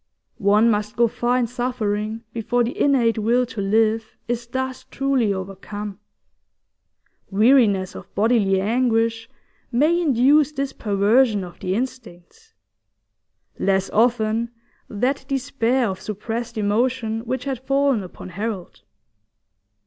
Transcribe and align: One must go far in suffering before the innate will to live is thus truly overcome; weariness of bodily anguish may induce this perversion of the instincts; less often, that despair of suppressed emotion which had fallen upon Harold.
One 0.39 0.71
must 0.71 0.95
go 0.95 1.07
far 1.07 1.37
in 1.37 1.45
suffering 1.45 2.23
before 2.33 2.63
the 2.63 2.75
innate 2.75 3.19
will 3.19 3.45
to 3.45 3.61
live 3.61 4.17
is 4.27 4.47
thus 4.47 4.83
truly 4.89 5.31
overcome; 5.31 5.99
weariness 7.29 7.93
of 7.93 8.11
bodily 8.15 8.59
anguish 8.59 9.29
may 9.71 10.01
induce 10.01 10.53
this 10.53 10.73
perversion 10.73 11.43
of 11.43 11.59
the 11.59 11.75
instincts; 11.75 12.55
less 13.59 13.91
often, 13.91 14.49
that 14.89 15.23
despair 15.27 15.87
of 15.87 16.01
suppressed 16.01 16.57
emotion 16.57 17.19
which 17.25 17.43
had 17.43 17.59
fallen 17.59 18.01
upon 18.01 18.29
Harold. 18.29 18.81